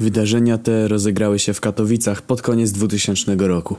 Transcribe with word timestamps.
Wydarzenia 0.00 0.58
te 0.58 0.88
rozegrały 0.88 1.38
się 1.38 1.54
w 1.54 1.60
Katowicach 1.60 2.22
pod 2.22 2.42
koniec 2.42 2.72
2000 2.72 3.36
roku. 3.36 3.76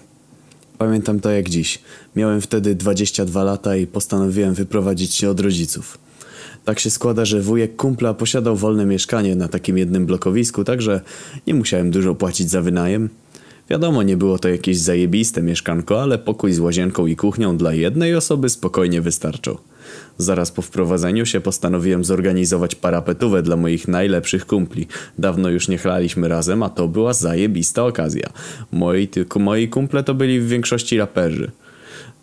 Pamiętam 0.78 1.20
to 1.20 1.32
jak 1.32 1.50
dziś. 1.50 1.80
Miałem 2.16 2.42
wtedy 2.42 2.76
22 2.76 3.44
lata 3.44 3.76
i 3.76 3.88
postanowiłem 3.88 4.54
wyprowadzić 4.54 5.14
się 5.14 5.30
od 5.30 5.40
rodziców. 5.40 5.98
Tak 6.66 6.80
się 6.80 6.90
składa, 6.90 7.26
że 7.26 7.42
wujek 7.42 7.76
kumpla 7.76 8.14
posiadał 8.14 8.56
wolne 8.56 8.86
mieszkanie 8.86 9.36
na 9.36 9.48
takim 9.48 9.78
jednym 9.78 10.06
blokowisku, 10.06 10.64
także 10.64 11.02
nie 11.48 11.54
musiałem 11.54 11.92
dużo 11.92 12.16
płacić 12.16 12.50
za 12.50 12.62
wynajem. 12.62 13.10
Wiadomo, 13.70 14.04
nie 14.04 14.18
było 14.18 14.40
to 14.40 14.50
jakieś 14.50 14.78
zajebiste 14.78 15.42
mieszkanko, 15.42 16.02
ale 16.02 16.20
pokój 16.20 16.54
z 16.54 16.60
łazienką 16.60 17.06
i 17.06 17.16
kuchnią 17.16 17.58
dla 17.58 17.74
jednej 17.74 18.16
osoby 18.16 18.50
spokojnie 18.50 19.02
wystarczał. 19.02 19.58
Zaraz 20.18 20.52
po 20.52 20.62
wprowadzeniu 20.62 21.26
się 21.26 21.42
postanowiłem 21.42 22.04
zorganizować 22.04 22.76
parapetówę 22.76 23.42
dla 23.42 23.56
moich 23.56 23.88
najlepszych 23.88 24.46
kumpli. 24.46 24.88
Dawno 25.18 25.50
już 25.50 25.68
nie 25.68 25.78
chlaliśmy 25.78 26.28
razem, 26.28 26.64
a 26.64 26.70
to 26.70 26.88
była 26.88 27.14
zajebista 27.14 27.86
okazja. 27.86 28.30
Moi, 28.72 29.08
tylko 29.08 29.40
moi 29.40 29.68
kumple 29.68 30.04
to 30.04 30.14
byli 30.14 30.40
w 30.40 30.48
większości 30.48 30.98
raperzy. 30.98 31.52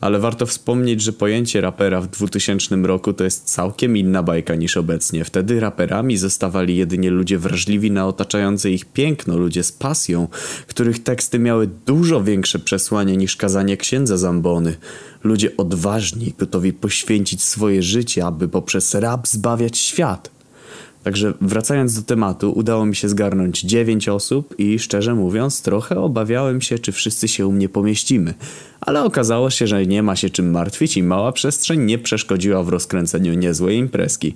Ale 0.05 0.19
warto 0.19 0.47
wspomnieć, 0.47 1.03
że 1.03 1.13
pojęcie 1.13 1.61
rapera 1.61 2.01
w 2.01 2.07
2000 2.07 2.77
roku 2.77 3.13
to 3.13 3.25
jest 3.25 3.45
całkiem 3.45 3.97
inna 3.97 4.23
bajka 4.23 4.55
niż 4.55 4.77
obecnie. 4.77 5.25
Wtedy 5.25 5.61
raperami 5.61 6.17
zostawali 6.17 6.77
jedynie 6.77 7.11
ludzie 7.11 7.39
wrażliwi 7.39 7.91
na 7.91 8.07
otaczające 8.07 8.71
ich 8.71 8.85
piękno, 8.85 9.37
ludzie 9.37 9.63
z 9.63 9.73
pasją, 9.73 10.29
których 10.67 11.03
teksty 11.03 11.39
miały 11.39 11.71
dużo 11.87 12.23
większe 12.25 12.59
przesłanie 12.59 13.17
niż 13.17 13.37
kazanie 13.37 13.77
księdza 13.77 14.17
Zambony. 14.17 14.77
Ludzie 15.23 15.57
odważni, 15.57 16.35
gotowi 16.39 16.73
poświęcić 16.73 17.43
swoje 17.43 17.83
życie, 17.83 18.27
aby 18.27 18.49
poprzez 18.49 18.95
rap 18.95 19.29
zbawiać 19.29 19.79
świat. 19.79 20.34
Także 21.05 21.35
wracając 21.41 21.95
do 21.95 22.03
tematu, 22.03 22.53
udało 22.53 22.87
mi 22.87 22.97
się 22.97 23.09
zgarnąć 23.09 23.61
9 23.61 24.09
osób 24.09 24.55
i 24.59 24.79
szczerze 24.79 25.15
mówiąc, 25.15 25.63
trochę 25.63 26.01
obawiałem 26.01 26.61
się, 26.61 26.79
czy 26.79 26.93
wszyscy 26.93 27.29
się 27.29 27.47
u 27.47 27.53
mnie 27.53 27.69
pomieścimy. 27.69 28.35
Ale 28.81 29.05
okazało 29.05 29.51
się, 29.51 29.67
że 29.67 29.87
nie 29.87 30.03
ma 30.03 30.17
się 30.17 30.31
czym 30.31 30.51
martwić 30.51 30.97
i 30.97 31.03
mała 31.03 31.33
przestrzeń 31.33 31.81
nie 31.81 31.99
przeszkodziła 31.99 32.63
w 32.63 32.69
rozkręceniu 32.69 33.35
niezłej 33.35 33.79
imprezki. 33.79 34.35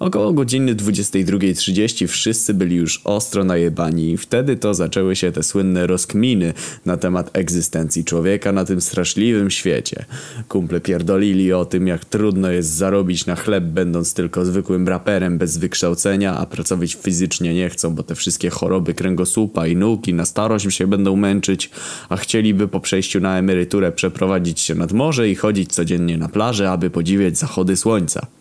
Około 0.00 0.32
godziny 0.32 0.74
22.30 0.74 2.06
wszyscy 2.06 2.54
byli 2.54 2.76
już 2.76 3.00
ostro 3.04 3.44
najebani 3.44 4.10
i 4.10 4.16
wtedy 4.16 4.56
to 4.56 4.74
zaczęły 4.74 5.16
się 5.16 5.32
te 5.32 5.42
słynne 5.42 5.86
rozkminy 5.86 6.52
na 6.86 6.96
temat 6.96 7.30
egzystencji 7.32 8.04
człowieka 8.04 8.52
na 8.52 8.64
tym 8.64 8.80
straszliwym 8.80 9.50
świecie. 9.50 10.04
Kumple 10.48 10.80
pierdolili 10.80 11.52
o 11.52 11.64
tym, 11.64 11.86
jak 11.86 12.04
trudno 12.04 12.50
jest 12.50 12.74
zarobić 12.74 13.26
na 13.26 13.36
chleb 13.36 13.64
będąc 13.64 14.14
tylko 14.14 14.44
zwykłym 14.44 14.88
raperem 14.88 15.38
bez 15.38 15.58
wykształcenia, 15.58 16.36
a 16.36 16.46
pracować 16.46 16.94
fizycznie 16.94 17.54
nie 17.54 17.70
chcą, 17.70 17.94
bo 17.94 18.02
te 18.02 18.14
wszystkie 18.14 18.50
choroby 18.50 18.94
kręgosłupa 18.94 19.66
i 19.66 19.76
nóg 19.76 20.08
i 20.08 20.14
na 20.14 20.24
starość 20.24 20.66
się 20.70 20.86
będą 20.86 21.16
męczyć, 21.16 21.70
a 22.08 22.16
chcieliby 22.16 22.68
po 22.68 22.80
przejściu 22.80 23.20
na 23.20 23.38
emeryturę 23.38 23.92
przeprowadzić 23.92 24.60
się 24.60 24.74
nad 24.74 24.92
morze 24.92 25.28
i 25.28 25.34
chodzić 25.34 25.72
codziennie 25.72 26.18
na 26.18 26.28
plażę, 26.28 26.70
aby 26.70 26.90
podziwiać 26.90 27.38
zachody 27.38 27.76
słońca. 27.76 28.39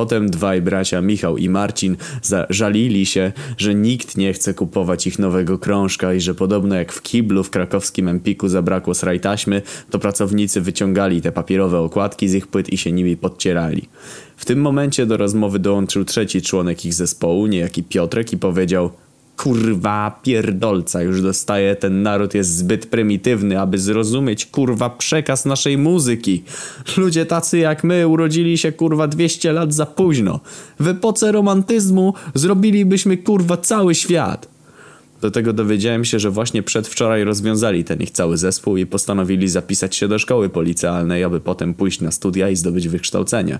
Potem 0.00 0.30
dwaj 0.30 0.62
bracia 0.62 1.00
Michał 1.00 1.36
i 1.36 1.48
Marcin 1.48 1.96
żalili 2.50 3.06
się, 3.06 3.32
że 3.56 3.74
nikt 3.74 4.16
nie 4.16 4.32
chce 4.32 4.54
kupować 4.54 5.06
ich 5.06 5.18
nowego 5.18 5.58
krążka 5.58 6.14
i 6.14 6.20
że 6.20 6.34
podobno 6.34 6.74
jak 6.74 6.92
w 6.92 7.02
kiblu 7.02 7.44
w 7.44 7.50
krakowskim 7.50 8.08
Empiku 8.08 8.48
zabrakło 8.48 8.94
sraj 8.94 9.20
taśmy, 9.20 9.62
to 9.90 9.98
pracownicy 9.98 10.60
wyciągali 10.60 11.22
te 11.22 11.32
papierowe 11.32 11.78
okładki 11.78 12.28
z 12.28 12.34
ich 12.34 12.46
płyt 12.46 12.72
i 12.72 12.78
się 12.78 12.92
nimi 12.92 13.16
podcierali. 13.16 13.88
W 14.36 14.44
tym 14.44 14.60
momencie 14.60 15.06
do 15.06 15.16
rozmowy 15.16 15.58
dołączył 15.58 16.04
trzeci 16.04 16.42
członek 16.42 16.84
ich 16.84 16.94
zespołu, 16.94 17.46
niejaki 17.46 17.82
Piotrek 17.82 18.32
i 18.32 18.38
powiedział 18.38 18.90
Kurwa 19.42 20.20
pierdolca 20.22 21.02
już 21.02 21.22
dostaje, 21.22 21.76
ten 21.76 22.02
naród 22.02 22.34
jest 22.34 22.56
zbyt 22.56 22.86
prymitywny, 22.86 23.60
aby 23.60 23.78
zrozumieć 23.78 24.46
kurwa 24.46 24.90
przekaz 24.90 25.44
naszej 25.44 25.78
muzyki. 25.78 26.42
Ludzie 26.96 27.26
tacy 27.26 27.58
jak 27.58 27.84
my 27.84 28.08
urodzili 28.08 28.58
się 28.58 28.72
kurwa 28.72 29.08
200 29.08 29.52
lat 29.52 29.74
za 29.74 29.86
późno. 29.86 30.40
W 30.80 30.88
epoce 30.88 31.32
romantyzmu 31.32 32.14
zrobilibyśmy 32.34 33.16
kurwa 33.16 33.56
cały 33.56 33.94
świat. 33.94 34.48
Do 35.20 35.30
tego 35.30 35.52
dowiedziałem 35.52 36.04
się, 36.04 36.18
że 36.18 36.30
właśnie 36.30 36.62
przedwczoraj 36.62 37.24
rozwiązali 37.24 37.84
ten 37.84 38.00
ich 38.00 38.10
cały 38.10 38.36
zespół 38.36 38.76
i 38.76 38.86
postanowili 38.86 39.48
zapisać 39.48 39.96
się 39.96 40.08
do 40.08 40.18
szkoły 40.18 40.48
policealnej, 40.48 41.24
aby 41.24 41.40
potem 41.40 41.74
pójść 41.74 42.00
na 42.00 42.10
studia 42.10 42.48
i 42.48 42.56
zdobyć 42.56 42.88
wykształcenie. 42.88 43.58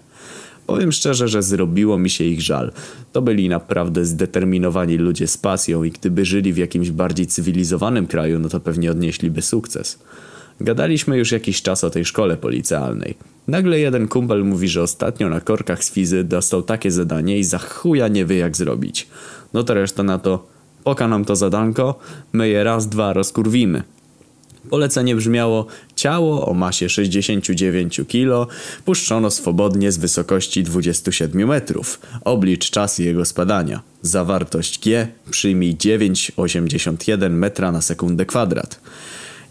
Powiem 0.71 0.93
szczerze, 0.93 1.29
że 1.29 1.43
zrobiło 1.43 1.99
mi 1.99 2.11
się 2.11 2.25
ich 2.25 2.41
żal. 2.41 2.73
To 3.13 3.23
byli 3.23 3.49
naprawdę 3.49 4.05
zdeterminowani 4.05 4.97
ludzie 4.97 5.27
z 5.27 5.39
pasją 5.39 5.85
i 5.85 5.91
gdyby 5.91 6.25
żyli 6.25 6.53
w 6.53 6.57
jakimś 6.57 6.91
bardziej 6.91 7.27
cywilizowanym 7.27 8.07
kraju, 8.07 8.39
no 8.39 8.49
to 8.49 8.61
pewnie 8.61 8.91
odnieśliby 8.91 9.43
sukces. 9.43 9.99
Gadaliśmy 10.61 11.19
już 11.19 11.33
jakiś 11.33 11.63
czas 11.63 11.85
o 11.85 11.91
tej 11.91 12.05
szkole 12.05 12.37
policealnej. 12.37 13.15
Nagle 13.49 13.79
jeden 13.79 14.09
kumpel 14.09 14.45
mówi, 14.45 14.69
że 14.69 14.83
ostatnio 14.83 15.29
na 15.29 15.41
korkach 15.41 15.85
z 15.85 15.91
fizy 15.93 16.25
dostał 16.25 16.63
takie 16.63 16.91
zadanie 16.91 17.39
i 17.39 17.45
za 17.45 17.59
chuja 17.59 18.09
nie 18.09 18.27
wie 18.27 18.37
jak 18.37 18.57
zrobić. 18.57 19.09
No 19.53 19.63
to 19.63 19.75
reszta 19.75 20.03
na 20.03 20.19
to, 20.19 20.47
poka 20.85 21.09
nam 21.09 21.25
to 21.25 21.37
zadanko, 21.37 21.99
my 22.33 22.49
je 22.49 22.65
raz, 22.65 22.89
dwa 22.89 23.13
rozkurwimy. 23.13 23.83
Polecenie 24.71 25.17
brzmiało 25.17 25.67
ciało 25.97 26.47
o 26.47 26.55
masie 26.55 26.89
69 26.89 28.01
kg 28.09 28.53
puszczono 28.85 29.31
swobodnie 29.31 29.93
z 29.93 29.99
wysokości 29.99 30.63
27 30.63 31.49
metrów. 31.49 32.01
Oblicz 32.25 32.71
czas 32.71 32.99
jego 32.99 33.25
spadania. 33.25 33.83
Zawartość 34.03 34.81
G 34.81 35.09
przyjmij 35.31 35.77
9,81 35.77 37.31
metra 37.31 37.73
na 37.73 37.83
sekundę 37.83 38.27
kwadrat. 38.27 38.81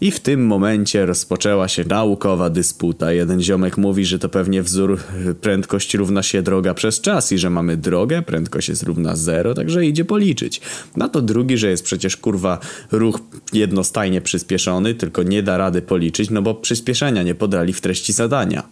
I 0.00 0.10
w 0.10 0.20
tym 0.20 0.46
momencie 0.46 1.06
rozpoczęła 1.06 1.68
się 1.68 1.84
naukowa 1.84 2.50
dysputa. 2.50 3.12
Jeden 3.12 3.42
ziomek 3.42 3.78
mówi, 3.78 4.04
że 4.04 4.18
to 4.18 4.28
pewnie 4.28 4.62
wzór 4.62 4.98
prędkość 5.40 5.94
równa 5.94 6.22
się 6.22 6.42
droga 6.42 6.74
przez 6.74 7.00
czas 7.00 7.32
i 7.32 7.38
że 7.38 7.50
mamy 7.50 7.76
drogę, 7.76 8.22
prędkość 8.22 8.68
jest 8.68 8.82
równa 8.82 9.16
zero, 9.16 9.54
także 9.54 9.86
idzie 9.86 10.04
policzyć. 10.04 10.60
Na 10.96 11.08
to 11.08 11.22
drugi, 11.22 11.58
że 11.58 11.70
jest 11.70 11.84
przecież 11.84 12.16
kurwa 12.16 12.58
ruch 12.92 13.20
jednostajnie 13.52 14.20
przyspieszony, 14.20 14.94
tylko 14.94 15.22
nie 15.22 15.42
da 15.42 15.56
rady 15.56 15.82
policzyć, 15.82 16.30
no 16.30 16.42
bo 16.42 16.54
przyspieszenia 16.54 17.22
nie 17.22 17.34
podali 17.34 17.72
w 17.72 17.80
treści 17.80 18.12
zadania. 18.12 18.62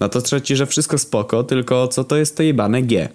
Na 0.00 0.08
to 0.08 0.20
trzeci, 0.20 0.56
że 0.56 0.66
wszystko 0.66 0.98
spoko, 0.98 1.44
tylko 1.44 1.88
co 1.88 2.04
to 2.04 2.16
jest 2.16 2.36
to 2.36 2.42
jebane 2.42 2.82
G. 2.82 3.08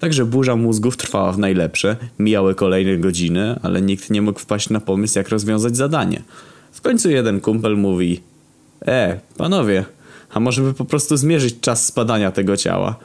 Także 0.00 0.24
burza 0.24 0.56
mózgów 0.56 0.96
trwała 0.96 1.32
w 1.32 1.38
najlepsze, 1.38 1.96
mijały 2.18 2.54
kolejne 2.54 2.96
godziny, 2.96 3.58
ale 3.62 3.82
nikt 3.82 4.10
nie 4.10 4.22
mógł 4.22 4.40
wpaść 4.40 4.70
na 4.70 4.80
pomysł 4.80 5.18
jak 5.18 5.28
rozwiązać 5.28 5.76
zadanie. 5.76 6.22
Końcu 6.84 7.10
jeden 7.10 7.40
kumpel 7.40 7.76
mówi 7.76 8.20
E, 8.86 9.20
panowie, 9.36 9.84
a 10.30 10.40
może 10.40 10.62
by 10.62 10.74
po 10.74 10.84
prostu 10.84 11.16
zmierzyć 11.16 11.60
czas 11.60 11.86
spadania 11.86 12.30
tego 12.30 12.56
ciała? 12.56 12.96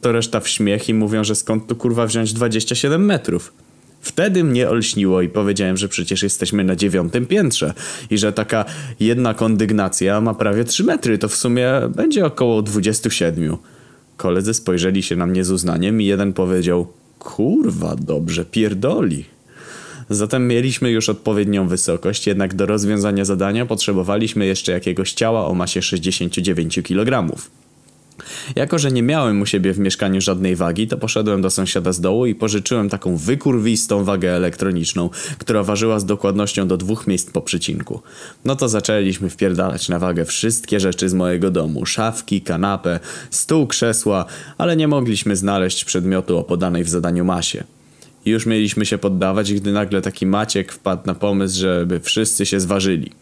To 0.00 0.12
reszta 0.12 0.40
w 0.40 0.48
śmiech 0.48 0.88
i 0.88 0.94
mówią, 0.94 1.24
że 1.24 1.34
skąd 1.34 1.66
tu 1.66 1.76
kurwa 1.76 2.06
wziąć 2.06 2.32
27 2.32 3.04
metrów. 3.04 3.52
Wtedy 4.00 4.44
mnie 4.44 4.68
olśniło 4.68 5.22
i 5.22 5.28
powiedziałem, 5.28 5.76
że 5.76 5.88
przecież 5.88 6.22
jesteśmy 6.22 6.64
na 6.64 6.76
dziewiątym 6.76 7.26
piętrze 7.26 7.74
i 8.10 8.18
że 8.18 8.32
taka 8.32 8.64
jedna 9.00 9.34
kondygnacja 9.34 10.20
ma 10.20 10.34
prawie 10.34 10.64
3 10.64 10.84
metry, 10.84 11.18
to 11.18 11.28
w 11.28 11.36
sumie 11.36 11.70
będzie 11.96 12.26
około 12.26 12.62
27. 12.62 13.56
Koledzy 14.16 14.54
spojrzeli 14.54 15.02
się 15.02 15.16
na 15.16 15.26
mnie 15.26 15.44
z 15.44 15.50
uznaniem 15.50 16.00
i 16.00 16.04
jeden 16.04 16.32
powiedział 16.32 16.86
Kurwa, 17.18 17.96
dobrze 17.96 18.44
pierdoli. 18.44 19.35
Zatem 20.10 20.48
mieliśmy 20.48 20.90
już 20.90 21.08
odpowiednią 21.08 21.68
wysokość, 21.68 22.26
jednak 22.26 22.54
do 22.54 22.66
rozwiązania 22.66 23.24
zadania 23.24 23.66
potrzebowaliśmy 23.66 24.46
jeszcze 24.46 24.72
jakiegoś 24.72 25.12
ciała 25.12 25.46
o 25.46 25.54
masie 25.54 25.82
69 25.82 26.80
kg. 26.84 27.36
Jako, 28.56 28.78
że 28.78 28.92
nie 28.92 29.02
miałem 29.02 29.42
u 29.42 29.46
siebie 29.46 29.72
w 29.72 29.78
mieszkaniu 29.78 30.20
żadnej 30.20 30.56
wagi, 30.56 30.88
to 30.88 30.98
poszedłem 30.98 31.42
do 31.42 31.50
sąsiada 31.50 31.92
z 31.92 32.00
dołu 32.00 32.26
i 32.26 32.34
pożyczyłem 32.34 32.88
taką 32.88 33.16
wykurwistą 33.16 34.04
wagę 34.04 34.36
elektroniczną, 34.36 35.10
która 35.38 35.62
ważyła 35.62 36.00
z 36.00 36.04
dokładnością 36.04 36.68
do 36.68 36.76
dwóch 36.76 37.06
miejsc 37.06 37.30
po 37.30 37.42
przycinku. 37.42 38.02
No 38.44 38.56
to 38.56 38.68
zaczęliśmy 38.68 39.30
wpierdalać 39.30 39.88
na 39.88 39.98
wagę 39.98 40.24
wszystkie 40.24 40.80
rzeczy 40.80 41.08
z 41.08 41.14
mojego 41.14 41.50
domu. 41.50 41.86
Szafki, 41.86 42.40
kanapę, 42.40 43.00
stół, 43.30 43.66
krzesła, 43.66 44.24
ale 44.58 44.76
nie 44.76 44.88
mogliśmy 44.88 45.36
znaleźć 45.36 45.84
przedmiotu 45.84 46.38
o 46.38 46.44
podanej 46.44 46.84
w 46.84 46.88
zadaniu 46.88 47.24
masie. 47.24 47.64
I 48.26 48.30
już 48.30 48.46
mieliśmy 48.46 48.86
się 48.86 48.98
poddawać, 48.98 49.54
gdy 49.54 49.72
nagle 49.72 50.02
taki 50.02 50.26
Maciek 50.26 50.72
wpadł 50.72 51.02
na 51.06 51.14
pomysł, 51.14 51.60
żeby 51.60 52.00
wszyscy 52.00 52.46
się 52.46 52.60
zważyli. 52.60 53.12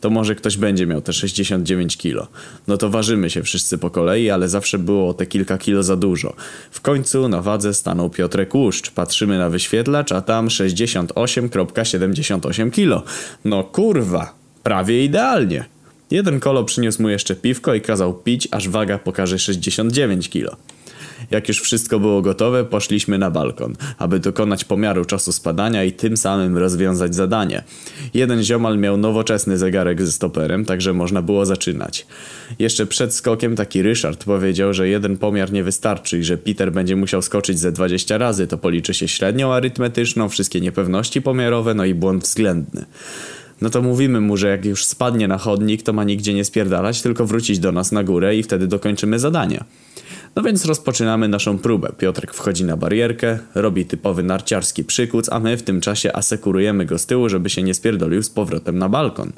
To 0.00 0.10
może 0.10 0.34
ktoś 0.34 0.56
będzie 0.56 0.86
miał 0.86 1.00
te 1.00 1.12
69 1.12 1.96
kilo. 1.96 2.26
No 2.68 2.76
to 2.76 2.90
ważymy 2.90 3.30
się 3.30 3.42
wszyscy 3.42 3.78
po 3.78 3.90
kolei, 3.90 4.30
ale 4.30 4.48
zawsze 4.48 4.78
było 4.78 5.14
te 5.14 5.26
kilka 5.26 5.58
kilo 5.58 5.82
za 5.82 5.96
dużo. 5.96 6.34
W 6.70 6.80
końcu 6.80 7.28
na 7.28 7.42
wadze 7.42 7.74
stanął 7.74 8.10
Piotrek 8.10 8.54
Łuszcz. 8.54 8.90
Patrzymy 8.90 9.38
na 9.38 9.50
wyświetlacz, 9.50 10.12
a 10.12 10.20
tam 10.20 10.48
68,78 10.48 12.70
kilo. 12.70 13.02
No 13.44 13.64
kurwa, 13.64 14.34
prawie 14.62 15.04
idealnie. 15.04 15.64
Jeden 16.10 16.40
kolo 16.40 16.64
przyniósł 16.64 17.02
mu 17.02 17.08
jeszcze 17.08 17.36
piwko 17.36 17.74
i 17.74 17.80
kazał 17.80 18.14
pić, 18.14 18.48
aż 18.50 18.68
waga 18.68 18.98
pokaże 18.98 19.38
69 19.38 20.28
kilo. 20.28 20.56
Jak 21.30 21.48
już 21.48 21.60
wszystko 21.60 22.00
było 22.00 22.22
gotowe, 22.22 22.64
poszliśmy 22.64 23.18
na 23.18 23.30
balkon, 23.30 23.74
aby 23.98 24.18
dokonać 24.18 24.64
pomiaru 24.64 25.04
czasu 25.04 25.32
spadania 25.32 25.84
i 25.84 25.92
tym 25.92 26.16
samym 26.16 26.58
rozwiązać 26.58 27.14
zadanie. 27.14 27.62
Jeden 28.14 28.42
ziomal 28.42 28.78
miał 28.78 28.96
nowoczesny 28.96 29.58
zegarek 29.58 30.02
ze 30.02 30.12
stoperem, 30.12 30.64
także 30.64 30.92
można 30.92 31.22
było 31.22 31.46
zaczynać. 31.46 32.06
Jeszcze 32.58 32.86
przed 32.86 33.14
skokiem 33.14 33.56
taki 33.56 33.82
Ryszard 33.82 34.24
powiedział, 34.24 34.74
że 34.74 34.88
jeden 34.88 35.18
pomiar 35.18 35.52
nie 35.52 35.64
wystarczy 35.64 36.18
i 36.18 36.24
że 36.24 36.38
Peter 36.38 36.72
będzie 36.72 36.96
musiał 36.96 37.22
skoczyć 37.22 37.58
ze 37.58 37.72
20 37.72 38.18
razy, 38.18 38.46
to 38.46 38.58
policzy 38.58 38.94
się 38.94 39.08
średnią 39.08 39.52
arytmetyczną, 39.52 40.28
wszystkie 40.28 40.60
niepewności 40.60 41.22
pomiarowe, 41.22 41.74
no 41.74 41.84
i 41.84 41.94
błąd 41.94 42.22
względny. 42.24 42.84
No 43.60 43.70
to 43.70 43.82
mówimy 43.82 44.20
mu, 44.20 44.36
że 44.36 44.48
jak 44.48 44.64
już 44.64 44.84
spadnie 44.84 45.28
na 45.28 45.38
chodnik, 45.38 45.82
to 45.82 45.92
ma 45.92 46.04
nigdzie 46.04 46.34
nie 46.34 46.44
spierdalać, 46.44 47.02
tylko 47.02 47.26
wrócić 47.26 47.58
do 47.58 47.72
nas 47.72 47.92
na 47.92 48.04
górę 48.04 48.36
i 48.36 48.42
wtedy 48.42 48.66
dokończymy 48.66 49.18
zadanie. 49.18 49.64
No 50.36 50.42
więc 50.42 50.64
rozpoczynamy 50.64 51.28
naszą 51.28 51.58
próbę. 51.58 51.92
Piotrek 51.98 52.34
wchodzi 52.34 52.64
na 52.64 52.76
barierkę, 52.76 53.38
robi 53.54 53.86
typowy 53.86 54.22
narciarski 54.22 54.84
przykuc, 54.84 55.28
a 55.28 55.40
my 55.40 55.56
w 55.56 55.62
tym 55.62 55.80
czasie 55.80 56.12
asekurujemy 56.12 56.86
go 56.86 56.98
z 56.98 57.06
tyłu, 57.06 57.28
żeby 57.28 57.50
się 57.50 57.62
nie 57.62 57.74
spierdolił 57.74 58.22
z 58.22 58.30
powrotem 58.30 58.78
na 58.78 58.88
balkon. 58.88 59.32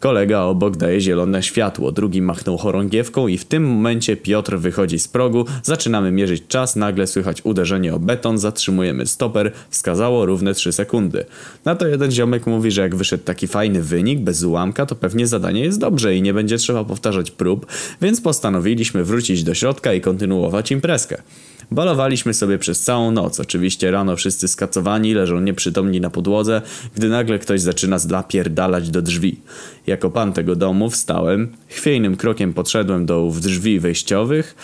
Kolega 0.00 0.40
obok 0.40 0.76
daje 0.76 1.00
zielone 1.00 1.42
światło, 1.42 1.92
drugi 1.92 2.22
machnął 2.22 2.58
chorągiewką 2.58 3.28
i 3.28 3.38
w 3.38 3.44
tym 3.44 3.64
momencie 3.64 4.16
Piotr 4.16 4.58
wychodzi 4.58 4.98
z 4.98 5.08
progu, 5.08 5.44
zaczynamy 5.62 6.10
mierzyć 6.10 6.42
czas, 6.48 6.76
nagle 6.76 7.06
słychać 7.06 7.44
uderzenie 7.44 7.94
o 7.94 7.98
beton, 7.98 8.38
zatrzymujemy 8.38 9.06
stoper, 9.06 9.52
wskazało 9.70 10.26
równe 10.26 10.54
3 10.54 10.72
sekundy. 10.72 11.24
Na 11.64 11.74
to 11.74 11.86
jeden 11.86 12.10
ziomek 12.10 12.46
mówi, 12.46 12.70
że 12.70 12.80
jak 12.80 12.96
wyszedł 12.96 13.24
taki 13.24 13.46
fajny 13.46 13.82
wynik, 13.82 14.20
bez 14.20 14.42
ułamka, 14.42 14.86
to 14.86 14.94
pewnie 14.94 15.26
zadanie 15.26 15.64
jest 15.64 15.78
dobrze 15.78 16.16
i 16.16 16.22
nie 16.22 16.34
będzie 16.34 16.56
trzeba 16.56 16.84
powtarzać 16.84 17.30
prób, 17.30 17.66
więc 18.02 18.20
postanowiliśmy 18.20 19.04
wrócić 19.04 19.44
do 19.44 19.54
środka 19.54 19.92
i 19.92 20.00
kontynuować 20.00 20.23
imprezkę. 20.70 21.22
Balowaliśmy 21.70 22.34
sobie 22.34 22.58
przez 22.58 22.80
całą 22.80 23.10
noc. 23.10 23.40
Oczywiście 23.40 23.90
rano 23.90 24.16
wszyscy 24.16 24.48
skacowani, 24.48 25.14
leżą 25.14 25.40
nieprzytomni 25.40 26.00
na 26.00 26.10
podłodze, 26.10 26.62
gdy 26.96 27.08
nagle 27.08 27.38
ktoś 27.38 27.60
zaczyna 27.60 27.98
zlapierdalać 27.98 28.90
do 28.90 29.02
drzwi. 29.02 29.40
Jako 29.86 30.10
pan 30.10 30.32
tego 30.32 30.56
domu 30.56 30.90
wstałem, 30.90 31.52
chwiejnym 31.68 32.16
krokiem 32.16 32.54
podszedłem 32.54 33.06
do 33.06 33.20
drzwi 33.40 33.80
wejściowych, 33.80 34.54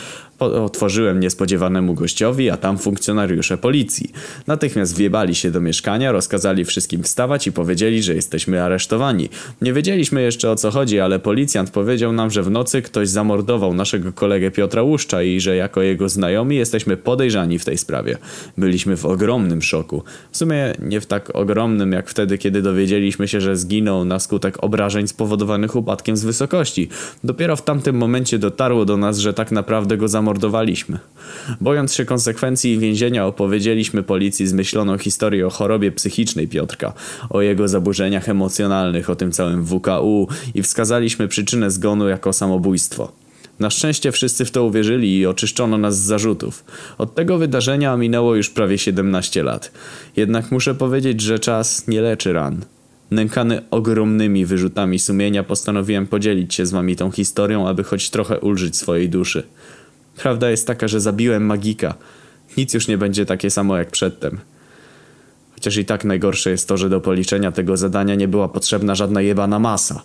otworzyłem 0.41 1.21
niespodziewanemu 1.21 1.95
gościowi, 1.95 2.51
a 2.51 2.57
tam 2.57 2.79
funkcjonariusze 2.79 3.59
policji. 3.59 4.13
Natychmiast 4.47 4.97
wjebali 4.97 5.35
się 5.35 5.51
do 5.51 5.61
mieszkania, 5.61 6.13
rozkazali 6.13 6.65
wszystkim 6.65 7.03
wstawać 7.03 7.47
i 7.47 7.53
powiedzieli, 7.53 8.03
że 8.03 8.15
jesteśmy 8.15 8.63
aresztowani. 8.63 9.29
Nie 9.63 9.73
wiedzieliśmy 9.73 10.23
jeszcze 10.23 10.51
o 10.51 10.57
co 10.57 10.71
chodzi, 10.71 11.01
ale 11.01 11.19
policjant 11.19 11.71
powiedział 11.71 12.13
nam, 12.13 12.31
że 12.31 12.43
w 12.43 12.51
nocy 12.51 12.83
ktoś 12.83 13.09
zamordował 13.09 13.75
naszego 13.75 14.13
kolegę 14.13 14.51
Piotra 14.51 14.83
Łuszcza 14.83 15.23
i 15.23 15.41
że 15.41 15.57
jako 15.57 15.83
jego 15.83 16.09
znajomi 16.09 16.57
jesteśmy 16.57 16.97
podejrzani 16.97 17.59
w 17.59 17.65
tej 17.65 17.79
sprawie. 17.79 18.19
Byliśmy 18.59 18.97
w 18.97 19.07
ogromnym 19.07 19.63
szoku. 19.63 20.03
W 20.31 20.37
sumie 20.37 20.75
nie 20.79 21.01
w 21.01 21.07
tak 21.07 21.37
ogromnym 21.37 21.93
jak 21.93 22.09
wtedy, 22.09 22.39
kiedy 22.39 22.63
dowiedzieliśmy 22.63 23.29
się, 23.29 23.41
że 23.41 23.57
zginął 23.57 24.05
na 24.05 24.19
skutek 24.19 24.65
obrażeń 24.65 25.09
spowodowanych 25.09 25.77
upadkiem 25.77 26.17
z 26.17 26.25
wysokości. 26.25 26.89
Dopiero 27.25 27.57
w 27.57 27.63
tamtym 27.63 27.97
momencie 27.97 28.39
dotarło 28.39 28.85
do 28.85 28.97
nas, 28.97 29.19
że 29.19 29.35
tak 29.35 29.53
naprawdę 29.53 29.97
go 29.97 30.09
zamordowano 30.09 30.30
zamordowaliśmy. 30.31 30.99
Bojąc 31.61 31.94
się 31.94 32.05
konsekwencji 32.05 32.79
więzienia 32.79 33.27
opowiedzieliśmy 33.27 34.03
policji 34.03 34.47
zmyśloną 34.47 34.99
historię 34.99 35.47
o 35.47 35.50
chorobie 35.50 35.93
psychicznej 35.93 36.49
Piotrka, 36.49 36.93
o 37.31 37.43
jego 37.43 37.69
zaburzeniach 37.69 38.29
emocjonalnych, 38.29 39.11
o 39.11 39.17
tym 39.17 39.32
całym 39.32 39.65
WKU 39.65 40.29
i 40.55 40.62
wskazaliśmy 40.62 41.29
przyczynę 41.29 41.71
zgonu 41.71 42.09
jako 42.09 42.32
samobójstwo. 42.32 43.12
Na 43.61 43.71
szczęście 43.71 44.12
wszyscy 44.12 44.44
w 44.44 44.50
to 44.50 44.65
uwierzyli 44.65 45.19
i 45.19 45.27
oczyszczono 45.27 45.79
nas 45.79 45.99
z 45.99 46.06
zarzutów. 46.06 46.65
Od 46.99 47.15
tego 47.15 47.38
wydarzenia 47.38 47.97
minęło 47.97 48.35
już 48.35 48.50
prawie 48.50 48.79
17 48.79 49.43
lat. 49.43 49.73
Jednak 50.17 50.53
muszę 50.53 50.75
powiedzieć, 50.75 51.21
że 51.21 51.38
czas 51.38 51.88
nie 51.88 52.00
leczy 52.00 52.32
ran. 52.32 52.65
Nękany 53.11 53.62
ogromnymi 53.71 54.47
wyrzutami 54.47 54.99
sumienia 54.99 55.43
postanowiłem 55.43 56.06
podzielić 56.06 56.55
się 56.55 56.67
z 56.67 56.71
wami 56.71 56.97
tą 56.97 57.11
historią, 57.11 57.69
aby 57.69 57.85
choć 57.85 58.11
trochę 58.11 58.41
ulżyć 58.41 58.77
swojej 58.77 59.09
duszy. 59.09 59.43
Prawda 60.22 60.50
jest 60.50 60.67
taka, 60.67 60.88
że 60.88 61.00
zabiłem 61.00 61.46
magika. 61.46 61.94
Nic 62.56 62.75
już 62.75 62.88
nie 62.88 62.99
będzie 62.99 63.26
takie 63.26 63.50
samo 63.50 63.76
jak 63.76 63.90
przedtem. 63.90 64.40
Chociaż 65.55 65.76
i 65.76 65.84
tak 65.84 66.05
najgorsze 66.05 66.50
jest 66.50 66.69
to, 66.69 66.76
że 66.76 66.88
do 66.88 67.00
policzenia 67.00 67.52
tego 67.52 67.76
zadania 67.76 68.14
nie 68.14 68.28
była 68.28 68.49
potrzebna 68.49 68.94
żadna 68.94 69.20
jebana 69.20 69.58
masa. 69.58 70.02